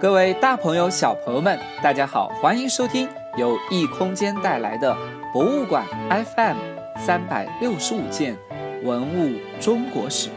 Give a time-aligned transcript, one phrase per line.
[0.00, 4.96] 各位大朋友、小朋友们，大家好，欢迎收听由异空间带来的
[5.32, 6.56] 博物馆 FM
[6.96, 8.36] 三百六十五件
[8.82, 10.30] 文物中国史。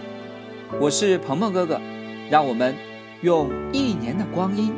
[0.80, 1.80] 我是鹏鹏哥哥，
[2.30, 2.76] 让我们
[3.22, 4.74] 用一年的光阴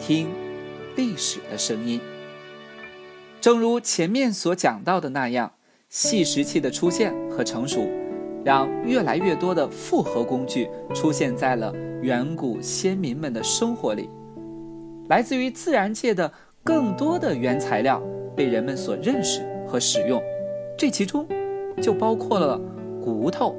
[0.00, 0.28] 听
[0.96, 2.00] 历史的声音。
[3.40, 5.52] 正如前面所讲到的那样，
[5.88, 7.88] 细石器的出现和成熟，
[8.44, 11.72] 让越来越多的复合工具出现在了
[12.02, 14.08] 远古先民们的生活里。
[15.08, 16.30] 来自于自然界的
[16.64, 18.02] 更多的原材料
[18.36, 20.22] 被人们所认识和使用，
[20.78, 21.26] 这其中
[21.80, 22.60] 就包括了
[23.02, 23.54] 骨头。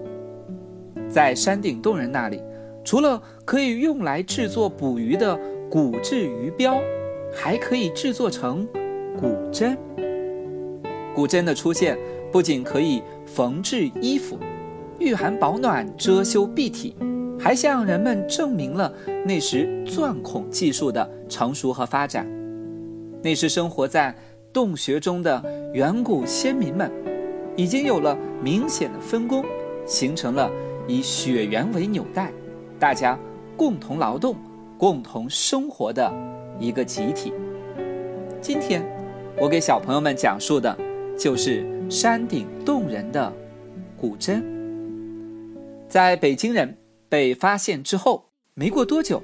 [1.09, 2.41] 在山顶洞人那里，
[2.83, 5.37] 除了可以用来制作捕鱼的
[5.69, 6.81] 骨质鱼标，
[7.31, 8.67] 还可以制作成
[9.19, 9.77] 骨针。
[11.13, 11.97] 骨针的出现
[12.31, 14.37] 不仅可以缝制衣服、
[15.03, 16.95] 御寒保暖、遮羞蔽体。
[17.39, 18.93] 还向人们证明了
[19.25, 22.25] 那时钻孔技术的成熟和发展。
[23.21, 24.15] 那时生活在
[24.53, 26.89] 洞穴中的远古先民们，
[27.57, 29.43] 已经有了明显的分工，
[29.85, 30.49] 形成了
[30.87, 32.31] 以血缘为纽带，
[32.79, 33.19] 大家
[33.57, 34.37] 共同劳动、
[34.77, 36.13] 共同生活的
[36.59, 37.33] 一个集体。
[38.39, 38.85] 今天，
[39.37, 40.77] 我给小朋友们讲述的，
[41.19, 43.33] 就是山顶洞人的
[43.99, 44.52] 古针。
[45.93, 46.75] 在北京人。
[47.07, 49.21] 被发现之后，没过多久，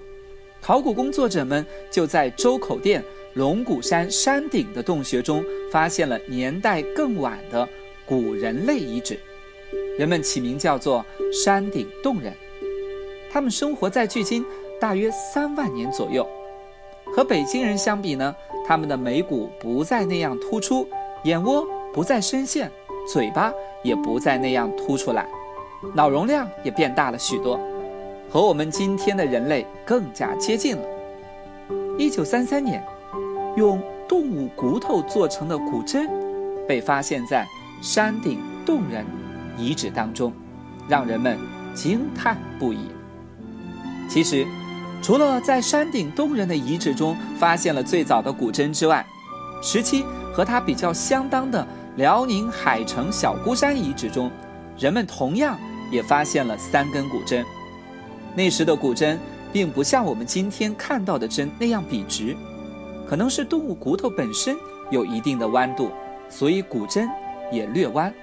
[0.61, 3.03] 考古工作者们就在周口店
[3.33, 7.67] 龙骨山山顶的洞穴中发现了年代更晚的
[8.05, 9.19] 古人类遗址，
[9.97, 11.03] 人们起名叫做
[11.33, 12.31] 山顶洞人。
[13.31, 14.45] 他们生活在距今
[14.79, 16.23] 大约三万年左右，
[17.11, 18.35] 和北京人相比呢，
[18.67, 20.87] 他们的眉骨不再那样突出，
[21.23, 22.71] 眼窝不再深陷，
[23.11, 23.51] 嘴巴
[23.83, 25.27] 也不再那样凸出来，
[25.93, 27.59] 脑容量也变大了许多。
[28.29, 30.83] 和我们今天的人类更加接近了。
[31.97, 32.83] 一九三三年，
[33.57, 36.07] 用动物骨头做成的骨针
[36.67, 37.45] 被发现在
[37.81, 39.03] 山顶洞人
[39.57, 40.31] 遗址当中，
[40.87, 41.37] 让人们
[41.73, 42.91] 惊叹不已。
[44.07, 44.45] 其实，
[45.01, 49.05] 除了在山顶洞人的遗址中发现了最早的骨针之外，
[49.61, 51.65] 时期和它比较相当的
[51.95, 54.29] 辽宁海城小孤山遗址中，
[54.77, 55.59] 人们同样
[55.91, 57.45] 也发现了三根骨针。
[58.35, 59.19] 那时的骨针
[59.51, 62.35] 并不像我们今天看到的针那样笔直，
[63.07, 64.55] 可能是动物骨头本身
[64.91, 65.91] 有一定的弯度，
[66.29, 67.09] 所以骨针
[67.51, 68.13] 也略弯。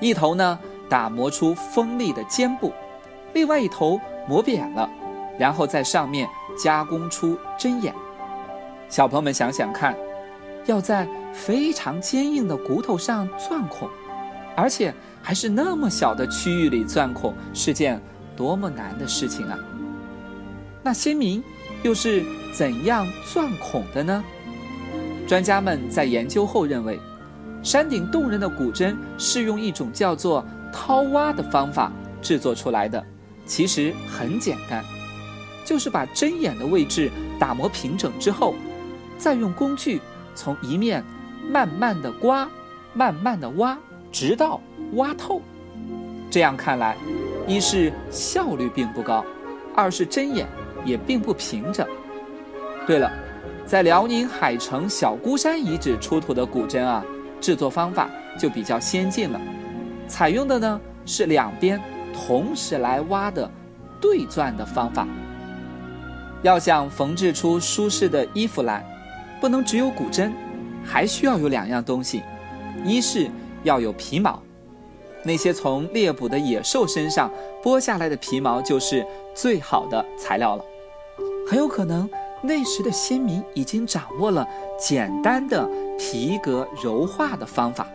[0.00, 0.58] 一头呢
[0.90, 2.72] 打磨出锋利的尖部，
[3.32, 3.98] 另外一头
[4.28, 4.88] 磨扁了，
[5.38, 6.28] 然后在上面
[6.62, 7.94] 加工出针眼。
[8.88, 9.96] 小朋友们想想看，
[10.66, 13.88] 要在非常坚硬的骨头上钻孔，
[14.56, 18.00] 而且还是那么小的区域里钻孔，是件。
[18.36, 19.58] 多么难的事情啊！
[20.82, 21.42] 那先民
[21.82, 22.22] 又是
[22.52, 24.22] 怎样钻孔的呢？
[25.26, 27.00] 专家们在研究后认为，
[27.62, 31.90] 山顶洞人的骨针是用一种叫做掏挖的方法
[32.20, 33.02] 制作出来的。
[33.46, 34.84] 其实很简单，
[35.64, 38.54] 就是把针眼的位置打磨平整之后，
[39.16, 39.98] 再用工具
[40.34, 41.02] 从一面
[41.48, 42.46] 慢慢的刮，
[42.92, 43.78] 慢慢的挖，
[44.16, 44.58] 直到
[44.94, 45.42] 挖透。
[46.30, 46.96] 这样看来。
[47.46, 49.24] 一是效率并不高，
[49.72, 50.48] 二是针眼
[50.84, 51.86] 也并不平整。
[52.86, 53.08] 对了，
[53.64, 57.04] 在辽宁海城小孤山遗址出土的骨针啊，
[57.40, 59.40] 制作方法就比较先进了，
[60.08, 61.80] 采用的呢是两边
[62.12, 63.48] 同时来挖的
[64.00, 65.06] 对钻的方法。
[66.42, 68.84] 要想缝制出舒适的衣服来，
[69.40, 70.32] 不能只有骨针，
[70.84, 72.24] 还需要有两样东西，
[72.84, 73.30] 一是
[73.66, 74.40] 要有皮毛。
[75.22, 77.28] 那些从猎捕的野兽身上
[77.62, 79.04] 剥下来的皮毛就是
[79.34, 80.64] 最好的材料了。
[81.48, 82.08] 很有可能
[82.42, 84.46] 那时的先民已经掌握了
[84.78, 85.68] 简单的
[85.98, 87.88] 皮革柔化的方法，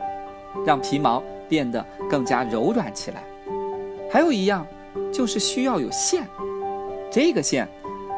[0.66, 3.24] 让皮毛变得更加柔软起来。
[4.12, 4.68] 还有一样，
[5.12, 6.28] 就是需要有线。
[7.10, 7.68] 这个线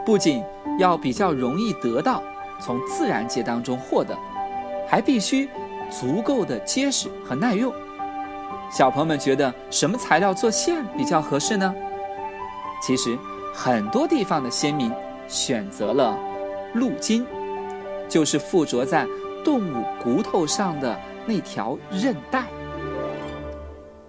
[0.04, 0.44] 不仅
[0.80, 2.24] 要比较容易得到，
[2.60, 4.18] 从自然界当中获得，
[4.88, 5.48] 还必须
[6.00, 7.74] 足够的结实和耐用。
[8.72, 11.74] 小朋友们觉得什么材料做线比较合适呢？
[12.82, 13.18] 其实，
[13.54, 14.92] 很多地方的先民
[15.28, 16.18] 选择了
[16.74, 17.26] 鹿筋，
[18.10, 19.08] 就是附着在
[19.46, 22.46] 动物骨头上的那条韧带。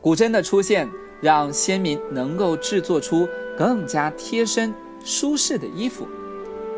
[0.01, 0.89] 骨针的出现，
[1.21, 4.73] 让先民能够制作出更加贴身、
[5.05, 6.09] 舒适的衣服，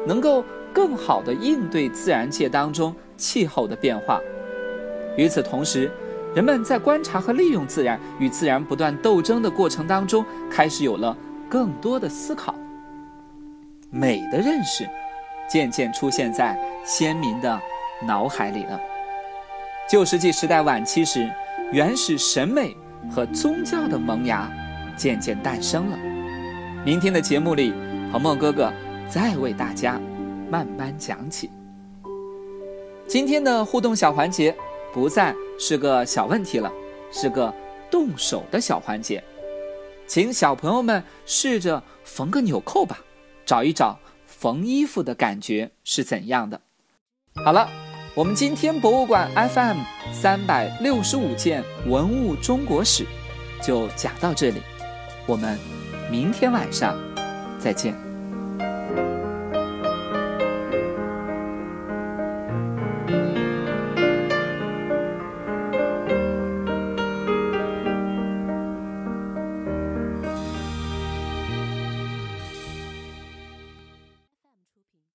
[0.05, 4.21] 能够更好的应对自然界当中气候的变化。
[5.17, 5.91] 与此同时，
[6.35, 11.17] 人们在观察和利用自然与自然不断斗争的过程当中，开始有了
[11.49, 12.55] 更多的思考。
[13.91, 14.87] 美的认识，
[15.49, 17.59] 渐渐出现在先民的
[18.07, 18.79] 脑海里了。
[19.89, 21.31] 旧石器时代晚期时，
[21.73, 22.77] 原始审美
[23.11, 24.51] 和宗教的萌芽
[24.97, 25.97] 渐渐诞生了。
[26.85, 27.73] 明天的节目里，
[28.13, 28.73] 鹏鹏哥哥
[29.09, 30.01] 再为大家
[30.51, 31.51] 慢慢讲起。
[33.07, 34.55] 今天的互动小环节
[34.97, 36.73] 不再是个小问题了，
[37.13, 37.53] 是个
[37.91, 39.23] 动手的小环节，
[40.07, 43.01] 请小朋友们试着缝个纽扣吧，
[43.45, 46.63] 找一找缝衣服的感觉是怎样的。
[47.35, 47.69] 好了。
[48.15, 49.77] 我们今天博物馆 FM
[50.11, 53.05] 三百六十五件文物中国史
[53.63, 54.63] 就讲到这里，
[55.27, 55.59] 我们
[56.11, 56.97] 明天晚上
[57.59, 58.06] 再见。